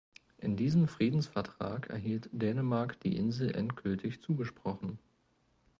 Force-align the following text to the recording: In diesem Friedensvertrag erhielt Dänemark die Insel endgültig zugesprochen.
In 0.39 0.55
diesem 0.57 0.87
Friedensvertrag 0.87 1.91
erhielt 1.91 2.27
Dänemark 2.31 2.99
die 3.01 3.17
Insel 3.17 3.53
endgültig 3.55 4.19
zugesprochen. 4.19 4.97